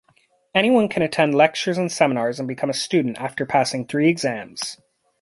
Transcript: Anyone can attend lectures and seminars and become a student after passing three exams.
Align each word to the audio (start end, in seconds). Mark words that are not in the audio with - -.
Anyone 0.55 0.89
can 0.89 1.03
attend 1.03 1.35
lectures 1.35 1.77
and 1.77 1.91
seminars 1.91 2.39
and 2.39 2.47
become 2.47 2.71
a 2.71 2.73
student 2.73 3.19
after 3.21 3.45
passing 3.45 3.85
three 3.85 4.09
exams. 4.09 4.81